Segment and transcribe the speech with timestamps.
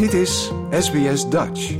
[0.00, 1.76] Dit is SBS Dutch.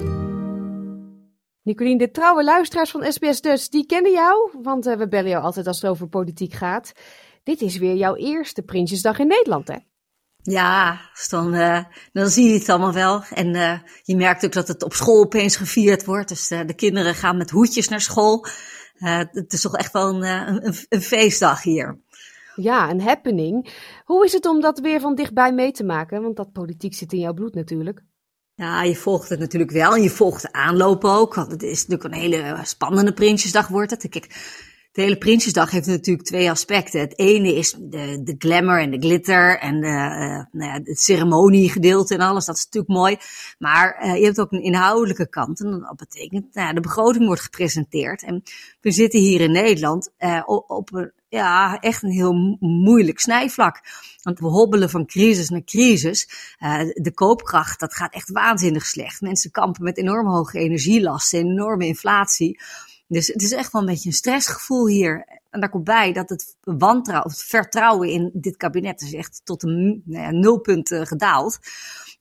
[1.62, 5.45] Nicolien, de trouwe luisteraars van SBS Dutch, die kennen jou, want uh, we bellen jou
[5.45, 6.93] altijd als het over politiek gaat.
[7.43, 9.77] Dit is weer jouw eerste Prinsjesdag in Nederland, hè?
[10.43, 13.22] Ja, dus dan, uh, dan zie je het allemaal wel.
[13.34, 16.29] En uh, je merkt ook dat het op school opeens gevierd wordt.
[16.29, 18.46] Dus de kinderen gaan met hoedjes naar school.
[18.98, 22.00] het is toch echt wel een, een, een feestdag hier.
[22.55, 23.75] Ja, een happening.
[24.05, 26.22] Hoe is het om dat weer van dichtbij mee te maken?
[26.22, 28.02] Want dat politiek zit in jouw bloed natuurlijk.
[28.61, 31.35] Ja, je volgt het natuurlijk wel en je volgt de aanloop ook.
[31.35, 34.09] Want het is natuurlijk een hele spannende Prinsjesdag wordt het.
[34.09, 34.27] Kijk,
[34.92, 37.00] de hele Prinsjesdag heeft natuurlijk twee aspecten.
[37.00, 41.00] Het ene is de, de glamour en de glitter en de, uh, nou ja, het
[41.00, 42.44] ceremoniegedeelte en alles.
[42.44, 43.16] Dat is natuurlijk mooi.
[43.58, 45.61] Maar uh, je hebt ook een inhoudelijke kant.
[45.61, 48.22] En dat betekent, nou de begroting wordt gepresenteerd.
[48.22, 48.42] En
[48.80, 53.80] we zitten hier in Nederland uh, op een ja, echt een heel moeilijk snijvlak.
[54.22, 56.28] Want we hobbelen van crisis naar crisis.
[56.92, 59.20] De koopkracht, dat gaat echt waanzinnig slecht.
[59.20, 62.61] Mensen kampen met enorm hoge energielasten, enorme inflatie.
[63.11, 65.41] Dus het is echt wel een beetje een stressgevoel hier.
[65.50, 69.62] En daar komt bij dat het wantrouwen, het vertrouwen in dit kabinet is echt tot
[69.62, 71.58] een nou ja, nulpunt uh, gedaald.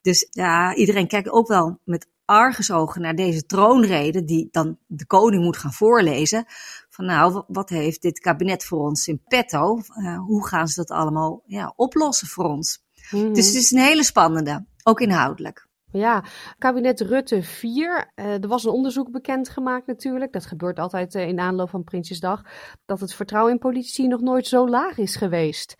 [0.02, 5.44] Dus ja, iedereen kijkt ook wel met argusogen naar deze troonrede, die dan de koning
[5.44, 6.46] moet gaan voorlezen.
[6.90, 9.78] Van nou, wat heeft dit kabinet voor ons in petto?
[9.78, 12.84] Uh, hoe gaan ze dat allemaal ja, oplossen voor ons?
[13.12, 13.34] Mm.
[13.34, 15.68] Dus het is een hele spannende, ook inhoudelijk.
[15.92, 16.23] Ja,
[16.58, 18.12] kabinet Rutte 4.
[18.16, 20.34] Uh, er was een onderzoek bekendgemaakt natuurlijk.
[20.34, 22.42] Dat gebeurt altijd uh, in aanloop van Prinsjesdag.
[22.86, 25.76] Dat het vertrouwen in politici nog nooit zo laag is geweest.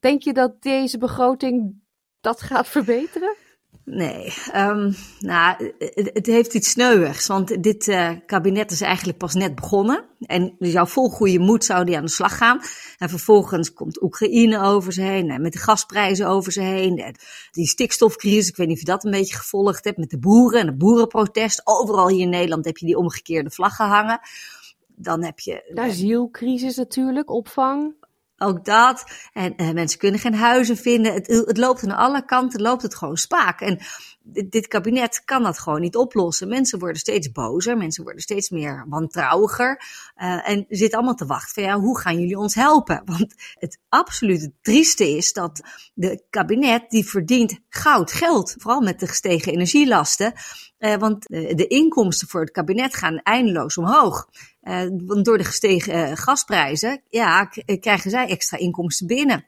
[0.00, 1.82] Denk je dat deze begroting
[2.20, 3.36] dat gaat verbeteren?
[3.84, 9.54] Nee, um, nou, het, heeft iets sneuwigs, want dit uh, kabinet is eigenlijk pas net
[9.54, 10.04] begonnen.
[10.20, 12.60] En dus jouw vol goede moed zou die aan de slag gaan.
[12.98, 17.16] En vervolgens komt Oekraïne over ze heen, met de gasprijzen over ze heen.
[17.50, 20.60] Die stikstofcrisis, ik weet niet of je dat een beetje gevolgd hebt, met de boeren
[20.60, 21.60] en het boerenprotest.
[21.64, 24.20] Overal hier in Nederland heb je die omgekeerde vlag gehangen.
[24.96, 25.70] Dan heb je...
[25.74, 27.94] De asielcrisis natuurlijk, opvang.
[28.42, 29.04] Ook dat.
[29.32, 31.12] En uh, mensen kunnen geen huizen vinden.
[31.12, 33.60] Het, het, loopt aan alle kanten, loopt het gewoon spaak.
[33.60, 33.78] En
[34.24, 36.48] dit, kabinet kan dat gewoon niet oplossen.
[36.48, 39.82] Mensen worden steeds bozer, mensen worden steeds meer wantrouwiger.
[40.16, 43.02] Uh, en zitten allemaal te wachten van ja, hoe gaan jullie ons helpen?
[43.16, 45.60] Want het absolute trieste is dat
[45.94, 48.54] de kabinet die verdient goud geld.
[48.58, 50.32] Vooral met de gestegen energielasten.
[50.78, 54.28] Uh, want de inkomsten voor het kabinet gaan eindeloos omhoog.
[55.06, 57.44] Want door de gestegen gasprijzen, ja,
[57.80, 59.44] krijgen zij extra inkomsten binnen.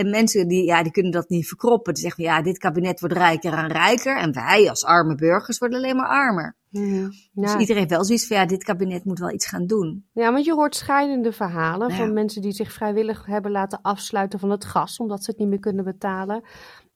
[0.00, 1.94] En mensen die, ja, die kunnen dat niet verkroppen.
[1.94, 4.16] Die zeggen, ja, dit kabinet wordt rijker en rijker.
[4.16, 6.56] En wij als arme burgers worden alleen maar armer.
[6.70, 10.08] Mm, dus iedereen heeft wel zoiets van, ja, dit kabinet moet wel iets gaan doen.
[10.12, 11.96] Ja, want je hoort scheidende verhalen ja.
[11.96, 15.48] van mensen die zich vrijwillig hebben laten afsluiten van het gas, omdat ze het niet
[15.48, 16.42] meer kunnen betalen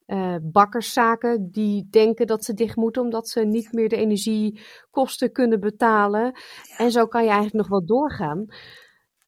[0.07, 5.59] uh, bakkerszaken die denken dat ze dicht moeten omdat ze niet meer de energiekosten kunnen
[5.59, 6.33] betalen.
[6.77, 8.45] En zo kan je eigenlijk nog wel doorgaan.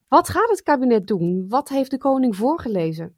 [0.07, 1.45] Wat gaat het kabinet doen?
[1.47, 3.15] Wat heeft de koning voorgelezen?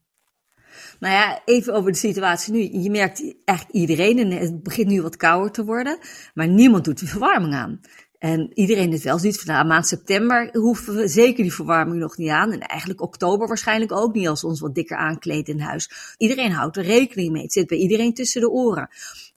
[1.00, 2.82] Nou ja, even over de situatie nu.
[2.82, 5.98] Je merkt echt iedereen, en het begint nu wat kouder te worden,
[6.34, 7.80] maar niemand doet de verwarming aan.
[8.20, 12.18] En iedereen is wel zoiets van, nou, maand september hoeven we zeker die verwarming nog
[12.18, 12.52] niet aan.
[12.52, 16.14] En eigenlijk oktober waarschijnlijk ook niet als we ons wat dikker aankleden in huis.
[16.18, 17.44] Iedereen houdt er rekening mee.
[17.44, 18.90] Het zit bij iedereen tussen de oren.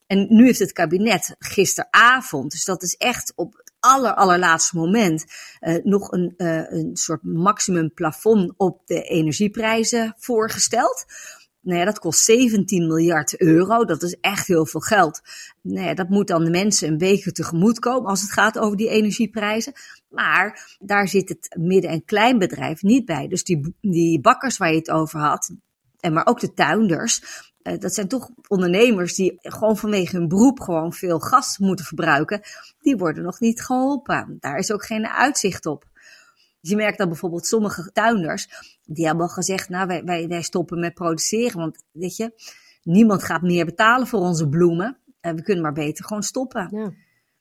[0.07, 5.25] En nu heeft het kabinet gisteravond, dus dat is echt op het aller, allerlaatste moment,
[5.61, 11.05] uh, nog een, uh, een soort maximum plafond op de energieprijzen voorgesteld.
[11.61, 13.85] Nou ja, dat kost 17 miljard euro.
[13.85, 15.21] Dat is echt heel veel geld.
[15.61, 18.77] Nou ja, dat moet dan de mensen een beetje tegemoet komen als het gaat over
[18.77, 19.73] die energieprijzen.
[20.09, 23.29] Maar daar zit het midden- en kleinbedrijf niet bij.
[23.29, 25.51] Dus die, die bakkers waar je het over had,
[26.01, 27.23] en maar ook de tuinders,
[27.63, 32.41] dat zijn toch ondernemers die gewoon vanwege hun beroep gewoon veel gas moeten verbruiken.
[32.81, 34.37] Die worden nog niet geholpen.
[34.41, 35.85] Daar is ook geen uitzicht op.
[36.61, 38.49] Je merkt dat bijvoorbeeld sommige tuinders,
[38.85, 41.59] die hebben al gezegd, nou wij, wij, wij stoppen met produceren.
[41.59, 42.33] Want weet je,
[42.83, 44.97] niemand gaat meer betalen voor onze bloemen.
[45.21, 46.69] En we kunnen maar beter gewoon stoppen.
[46.71, 46.93] Ja.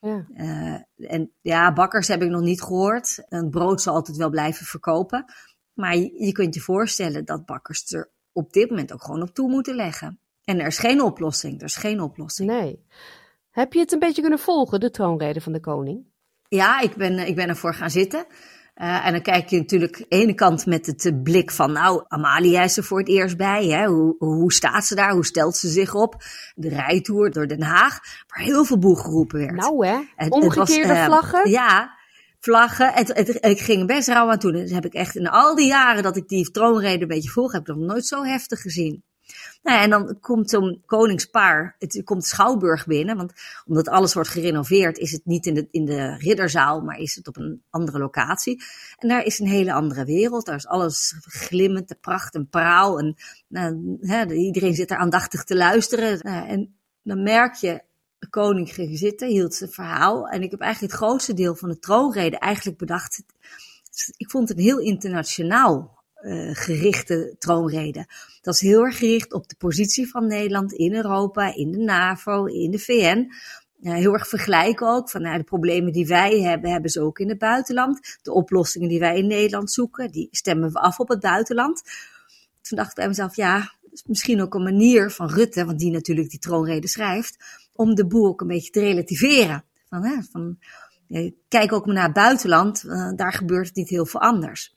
[0.02, 0.26] Ja.
[0.36, 3.24] Uh, en ja, bakkers heb ik nog niet gehoord.
[3.30, 5.26] Een brood zal altijd wel blijven verkopen.
[5.74, 9.34] Maar je, je, kunt je voorstellen dat bakkers er op dit moment ook gewoon op
[9.34, 10.20] toe moeten leggen.
[10.44, 11.60] En er is geen oplossing.
[11.60, 12.50] Er is geen oplossing.
[12.50, 12.86] Nee.
[13.50, 16.06] Heb je het een beetje kunnen volgen, de troonrede van de koning?
[16.48, 18.26] Ja, ik ben, ik ben ervoor gaan zitten.
[18.76, 22.04] Uh, en dan kijk je natuurlijk aan de ene kant met het blik van, nou,
[22.08, 23.66] Amalia is er voor het eerst bij.
[23.66, 23.86] Hè?
[23.86, 25.12] Hoe, hoe staat ze daar?
[25.12, 26.16] Hoe stelt ze zich op?
[26.56, 29.56] De rijtour door Den Haag, waar heel veel boel geroepen werd.
[29.56, 31.50] Nou hè, het, omgekeerde het was, uh, vlaggen.
[31.50, 32.00] Ja,
[32.42, 32.94] vlaggen.
[32.94, 34.52] Het, ik ging best rauw aan toe.
[34.52, 37.52] Dat heb ik echt in al die jaren dat ik die troonrede een beetje volg,
[37.52, 39.04] heb ik nog nooit zo heftig gezien.
[39.64, 43.34] Nou, en dan komt zo'n koningspaar, het komt Schouwburg binnen, want
[43.66, 47.28] omdat alles wordt gerenoveerd, is het niet in de, in de ridderzaal, maar is het
[47.28, 48.64] op een andere locatie.
[48.98, 53.00] En daar is een hele andere wereld, daar is alles glimmend, de pracht en praal.
[53.00, 53.16] En
[53.48, 56.20] nou, iedereen zit er aandachtig te luisteren.
[56.22, 57.82] Nou, en dan merk je,
[58.30, 60.28] koning ging zitten, hield zijn verhaal.
[60.28, 63.24] En ik heb eigenlijk het grootste deel van de troonrede eigenlijk bedacht.
[64.18, 68.06] Ik vond het heel internationaal uh, gerichte troonrede.
[68.42, 72.46] Dat is heel erg gericht op de positie van Nederland in Europa, in de NAVO,
[72.46, 73.32] in de VN.
[73.82, 77.30] Heel erg vergelijken ook van nou, de problemen die wij hebben, hebben ze ook in
[77.30, 78.20] het buitenland.
[78.22, 81.82] De oplossingen die wij in Nederland zoeken, die stemmen we af op het buitenland.
[82.62, 85.92] Toen dacht ik bij mezelf, ja, is misschien ook een manier van Rutte, want die
[85.92, 87.38] natuurlijk die troonrede schrijft,
[87.82, 89.64] om de boel ook een beetje te relativeren.
[89.90, 90.58] Van, hè, van,
[91.48, 94.76] kijk ook maar naar het buitenland, uh, daar gebeurt het niet heel veel anders.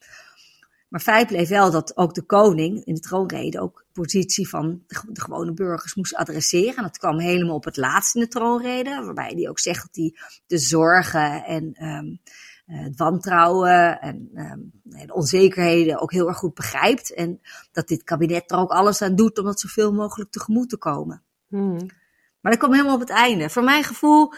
[0.88, 4.82] Maar feit bleef wel dat ook de koning in de troonrede ook de positie van
[4.86, 6.76] de, gewone burgers moest adresseren.
[6.76, 9.96] En dat kwam helemaal op het laatst in de troonrede, waarbij hij ook zegt dat
[9.96, 10.14] hij
[10.46, 12.20] de zorgen en um,
[12.66, 17.14] het wantrouwen en um, de onzekerheden ook heel erg goed begrijpt.
[17.14, 17.40] En
[17.72, 21.22] dat dit kabinet er ook alles aan doet om dat zoveel mogelijk tegemoet te komen.
[21.48, 21.86] Hmm.
[22.44, 23.50] Maar dat kwam helemaal op het einde.
[23.50, 24.32] Voor mijn gevoel,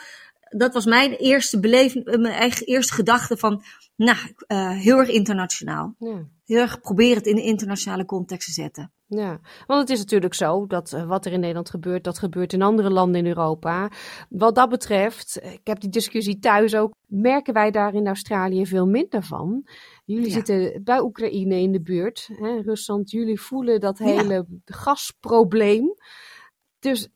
[0.49, 3.63] dat was mijn eerste beleving, mijn eigen eerste gedachte van,
[3.97, 4.19] nou,
[4.49, 5.95] uh, heel erg internationaal.
[5.99, 6.27] Ja.
[6.45, 8.93] Heel erg proberen het in de internationale context te zetten.
[9.07, 12.53] Ja, want het is natuurlijk zo dat uh, wat er in Nederland gebeurt, dat gebeurt
[12.53, 13.91] in andere landen in Europa.
[14.29, 18.87] Wat dat betreft, ik heb die discussie thuis ook, merken wij daar in Australië veel
[18.87, 19.69] minder van.
[20.05, 25.95] Jullie zitten bij Oekraïne in de buurt, hè, Rusland, jullie voelen dat hele gasprobleem.
[26.79, 27.09] Dus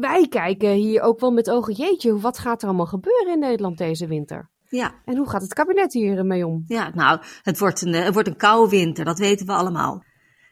[0.00, 3.78] wij kijken hier ook wel met ogen, jeetje, wat gaat er allemaal gebeuren in Nederland
[3.78, 4.50] deze winter?
[4.68, 4.94] Ja.
[5.04, 6.64] En hoe gaat het kabinet hiermee om?
[6.66, 10.04] Ja, nou, het wordt een, het wordt een koude winter, dat weten we allemaal.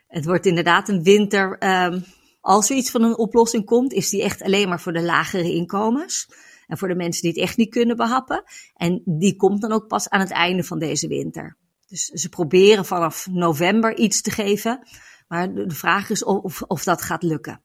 [0.07, 1.57] Het wordt inderdaad een winter.
[1.85, 2.05] Um,
[2.41, 5.53] als er iets van een oplossing komt, is die echt alleen maar voor de lagere
[5.53, 6.29] inkomens.
[6.67, 8.43] En voor de mensen die het echt niet kunnen behappen.
[8.75, 11.57] En die komt dan ook pas aan het einde van deze winter.
[11.87, 14.89] Dus ze proberen vanaf november iets te geven.
[15.29, 17.63] Maar de vraag is of, of dat gaat lukken.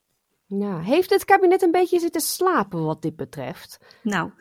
[0.60, 3.80] Ja, heeft het kabinet een beetje zitten slapen wat dit betreft?
[4.02, 4.32] Nou,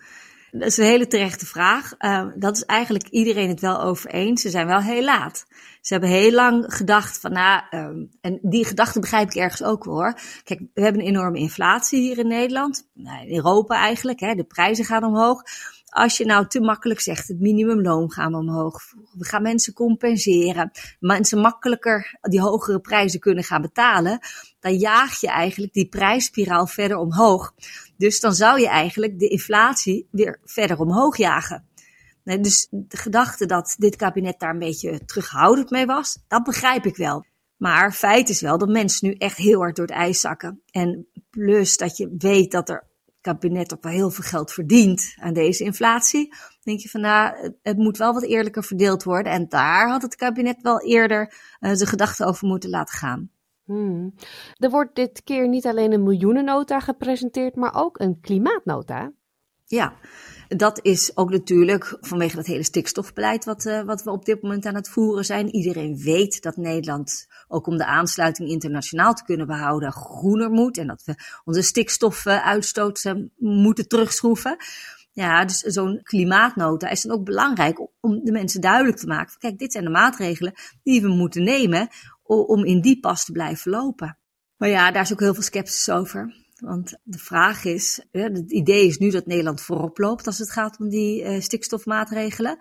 [0.53, 1.93] dat is een hele terechte vraag.
[1.99, 4.43] Uh, dat is eigenlijk iedereen het wel over eens.
[4.43, 5.47] Ze zijn wel heel laat.
[5.81, 9.85] Ze hebben heel lang gedacht van, nou, um, en die gedachte begrijp ik ergens ook
[9.85, 10.19] wel hoor.
[10.45, 14.21] Kijk, we hebben een enorme inflatie hier in Nederland, nou, in Europa eigenlijk.
[14.21, 15.43] Hè, de prijzen gaan omhoog.
[15.89, 18.81] Als je nou te makkelijk zegt, het minimumloon gaan we omhoog.
[19.13, 20.71] We gaan mensen compenseren.
[21.01, 24.19] Mensen makkelijker die hogere prijzen kunnen gaan betalen.
[24.61, 27.55] Dan jaag je eigenlijk die prijsspiraal verder omhoog.
[28.03, 31.69] Dus dan zou je eigenlijk de inflatie weer verder omhoog jagen.
[32.25, 36.97] dus de gedachte dat dit kabinet daar een beetje terughoudend mee was, dat begrijp ik
[36.97, 37.25] wel.
[37.57, 40.63] Maar feit is wel dat mensen nu echt heel hard door het ijs zakken.
[40.71, 42.87] En plus dat je weet dat er
[43.21, 46.35] kabinet ook wel heel veel geld verdient aan deze inflatie.
[46.63, 49.33] denk je van nou, het moet wel wat eerlijker verdeeld worden.
[49.33, 53.31] En daar had het kabinet wel eerder uh, zijn gedachten over moeten laten gaan.
[53.65, 54.15] Hmm.
[54.57, 59.13] Er wordt dit keer niet alleen een miljoenennota gepresenteerd, maar ook een klimaatnota.
[59.67, 59.95] Ja,
[60.49, 64.67] dat is ook natuurlijk vanwege dat hele stikstofbeleid wat, uh, wat we op dit moment
[64.67, 65.49] aan het voeren zijn.
[65.49, 70.79] Iedereen weet dat Nederland, ook om de aansluiting internationaal te kunnen behouden, groener moet.
[70.79, 71.15] En dat we
[71.45, 74.57] onze stikstofuitstoot uh, moeten terugschroeven.
[75.15, 79.39] Ja, dus zo'n klimaatnota is dan ook belangrijk om de mensen duidelijk te maken.
[79.39, 80.53] Kijk, dit zijn de maatregelen
[80.83, 81.89] die we moeten nemen
[82.41, 84.19] om in die pas te blijven lopen.
[84.57, 86.41] Maar ja, daar is ook heel veel sceptisch over.
[86.55, 90.79] Want de vraag is, het idee is nu dat Nederland voorop loopt als het gaat
[90.79, 92.59] om die uh, stikstofmaatregelen.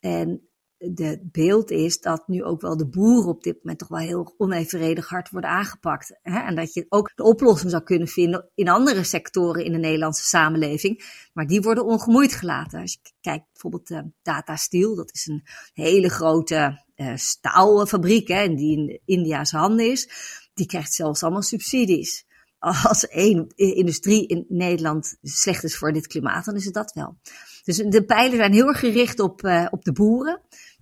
[0.00, 3.98] En de beeld is dat nu ook wel de boeren op dit moment toch wel
[3.98, 6.18] heel onevenredig hard worden aangepakt.
[6.22, 10.24] En dat je ook de oplossing zou kunnen vinden in andere sectoren in de Nederlandse
[10.24, 11.02] samenleving.
[11.32, 12.80] Maar die worden ongemoeid gelaten.
[12.80, 18.54] Als je kijkt bijvoorbeeld uh, Tata Steel, dat is een hele grote uh, staalfabriek hè,
[18.54, 20.08] die in India's handen is.
[20.54, 22.24] Die krijgt zelfs allemaal subsidies
[22.88, 27.18] als één industrie in Nederland slecht is voor dit klimaat, dan is het dat wel.
[27.64, 30.40] Dus de pijlen zijn heel erg gericht op, uh, op de boeren.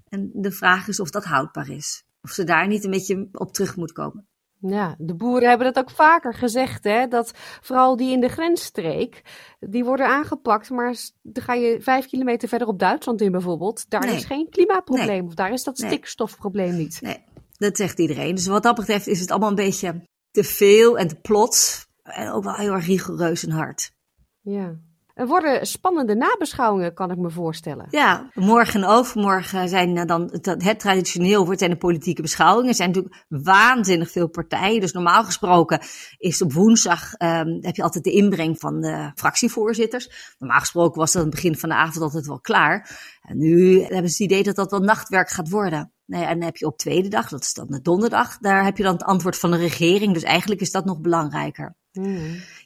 [0.08, 2.04] En de vraag is of dat houdbaar is.
[2.22, 4.27] Of ze daar niet een beetje op terug moet komen.
[4.60, 7.06] Ja, de boeren hebben dat ook vaker gezegd, hè?
[7.08, 9.22] Dat vooral die in de grensstreek,
[9.60, 10.70] die worden aangepakt.
[10.70, 13.90] Maar dan ga je vijf kilometer verder op Duitsland in bijvoorbeeld.
[13.90, 15.26] Daar is geen klimaatprobleem.
[15.26, 17.00] Of daar is dat stikstofprobleem niet.
[17.00, 17.24] Nee,
[17.56, 18.34] dat zegt iedereen.
[18.34, 21.86] Dus wat dat betreft is het allemaal een beetje te veel en te plots.
[22.02, 23.92] En ook wel heel erg rigoureus en hard.
[24.40, 24.78] Ja.
[25.18, 27.86] Er worden spannende nabeschouwingen, kan ik me voorstellen.
[27.90, 32.68] Ja, morgen en overmorgen zijn dan het traditioneel wordt zijn de politieke beschouwingen.
[32.68, 34.80] Er zijn natuurlijk waanzinnig veel partijen.
[34.80, 35.80] Dus normaal gesproken
[36.18, 40.34] is op woensdag um, heb je altijd de inbreng van de fractievoorzitters.
[40.38, 42.90] Normaal gesproken was dat aan het begin van de avond altijd wel klaar.
[43.22, 45.92] En nu hebben ze het idee dat dat wel nachtwerk gaat worden.
[46.04, 48.76] Nee, en dan heb je op tweede dag, dat is dan de donderdag, daar heb
[48.76, 50.14] je dan het antwoord van de regering.
[50.14, 51.76] Dus eigenlijk is dat nog belangrijker.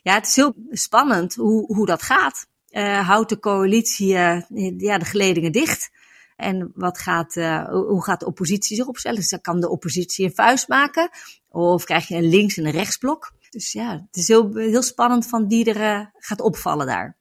[0.03, 2.47] Ja, het is heel spannend hoe, hoe dat gaat.
[2.69, 4.41] Uh, houdt de coalitie uh,
[4.77, 5.91] ja, de geledingen dicht?
[6.35, 9.17] En wat gaat, uh, hoe gaat de oppositie zich opstellen?
[9.17, 11.09] Dus kan de oppositie een vuist maken?
[11.49, 13.31] Of krijg je een links- en een rechtsblok?
[13.49, 17.15] Dus ja, het is heel, heel spannend van wie er gaat opvallen daar.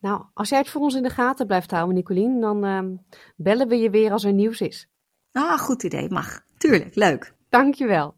[0.00, 2.94] Nou, als jij het voor ons in de gaten blijft houden, Nicolien, dan ehm,
[3.36, 4.88] bellen we je weer als er nieuws is.
[5.32, 6.40] Ah, goed idee, mag.
[6.58, 7.34] Tuurlijk, leuk.
[7.48, 8.17] Dankjewel.